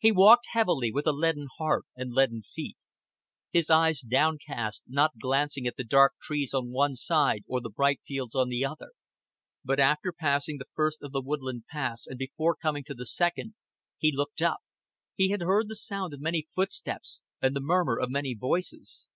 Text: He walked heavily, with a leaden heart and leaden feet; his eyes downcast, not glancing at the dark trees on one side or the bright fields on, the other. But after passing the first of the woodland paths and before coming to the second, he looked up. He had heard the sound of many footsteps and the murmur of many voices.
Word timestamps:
He 0.00 0.10
walked 0.10 0.48
heavily, 0.50 0.90
with 0.92 1.06
a 1.06 1.12
leaden 1.12 1.46
heart 1.58 1.84
and 1.94 2.12
leaden 2.12 2.42
feet; 2.42 2.76
his 3.52 3.70
eyes 3.70 4.00
downcast, 4.00 4.82
not 4.88 5.12
glancing 5.22 5.64
at 5.64 5.76
the 5.76 5.84
dark 5.84 6.14
trees 6.20 6.52
on 6.52 6.72
one 6.72 6.96
side 6.96 7.44
or 7.46 7.60
the 7.60 7.70
bright 7.70 8.00
fields 8.04 8.34
on, 8.34 8.48
the 8.48 8.64
other. 8.64 8.90
But 9.64 9.78
after 9.78 10.12
passing 10.12 10.58
the 10.58 10.66
first 10.74 11.02
of 11.04 11.12
the 11.12 11.22
woodland 11.22 11.66
paths 11.70 12.04
and 12.08 12.18
before 12.18 12.56
coming 12.56 12.82
to 12.88 12.94
the 12.94 13.06
second, 13.06 13.54
he 13.96 14.10
looked 14.12 14.42
up. 14.42 14.58
He 15.14 15.28
had 15.28 15.42
heard 15.42 15.68
the 15.68 15.76
sound 15.76 16.12
of 16.14 16.20
many 16.20 16.48
footsteps 16.56 17.22
and 17.40 17.54
the 17.54 17.60
murmur 17.60 17.96
of 17.96 18.10
many 18.10 18.34
voices. 18.34 19.08